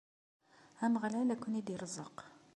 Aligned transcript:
Ameɣlal 0.85 1.29
a 1.33 1.35
ken-id-irẓeq. 1.41 2.17